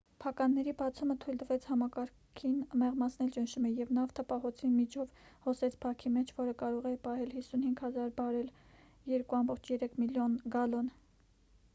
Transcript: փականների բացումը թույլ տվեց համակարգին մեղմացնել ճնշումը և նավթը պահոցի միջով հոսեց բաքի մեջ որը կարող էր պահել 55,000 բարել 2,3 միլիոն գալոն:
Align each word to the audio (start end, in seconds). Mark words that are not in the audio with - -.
փականների 0.23 0.71
բացումը 0.77 1.15
թույլ 1.23 1.35
տվեց 1.41 1.65
համակարգին 1.71 2.55
մեղմացնել 2.83 3.29
ճնշումը 3.35 3.71
և 3.81 3.91
նավթը 3.97 4.25
պահոցի 4.31 4.71
միջով 4.77 5.21
հոսեց 5.45 5.77
բաքի 5.85 6.13
մեջ 6.15 6.33
որը 6.39 6.57
կարող 6.63 6.89
էր 6.93 6.97
պահել 7.05 7.37
55,000 7.37 8.11
բարել 8.23 8.51
2,3 9.13 10.03
միլիոն 10.05 10.41
գալոն: 10.59 10.91